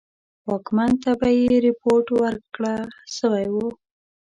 واکمن 0.49 0.91
ته 1.03 1.11
به 1.19 1.27
یې 1.37 1.45
رپوټ 1.67 2.05
ورکړه 2.21 2.73
سوی 3.17 3.45
وو. 3.53 3.67